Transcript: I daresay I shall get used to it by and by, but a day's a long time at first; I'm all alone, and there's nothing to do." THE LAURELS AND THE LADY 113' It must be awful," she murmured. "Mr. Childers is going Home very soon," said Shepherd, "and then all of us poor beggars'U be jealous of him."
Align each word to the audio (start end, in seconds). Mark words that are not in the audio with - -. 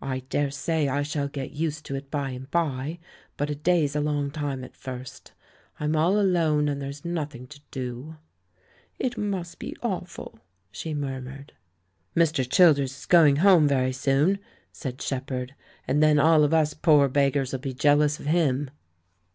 I 0.00 0.20
daresay 0.30 0.88
I 0.88 1.02
shall 1.02 1.28
get 1.28 1.50
used 1.50 1.84
to 1.84 1.96
it 1.96 2.10
by 2.10 2.30
and 2.30 2.50
by, 2.50 2.98
but 3.36 3.50
a 3.50 3.54
day's 3.54 3.94
a 3.94 4.00
long 4.00 4.30
time 4.30 4.64
at 4.64 4.74
first; 4.74 5.32
I'm 5.78 5.94
all 5.94 6.18
alone, 6.18 6.66
and 6.70 6.80
there's 6.80 7.04
nothing 7.04 7.46
to 7.48 7.60
do." 7.70 8.16
THE 8.98 9.10
LAURELS 9.10 9.16
AND 9.18 9.34
THE 9.34 9.36
LADY 9.36 9.36
113' 9.36 9.36
It 9.36 9.36
must 9.36 9.58
be 9.58 9.76
awful," 9.86 10.38
she 10.70 10.94
murmured. 10.94 11.52
"Mr. 12.16 12.50
Childers 12.50 12.96
is 12.96 13.04
going 13.04 13.36
Home 13.44 13.68
very 13.68 13.92
soon," 13.92 14.38
said 14.72 15.02
Shepherd, 15.02 15.54
"and 15.86 16.02
then 16.02 16.18
all 16.18 16.42
of 16.42 16.54
us 16.54 16.72
poor 16.72 17.06
beggars'U 17.10 17.58
be 17.60 17.74
jealous 17.74 18.18
of 18.18 18.24
him." 18.24 18.70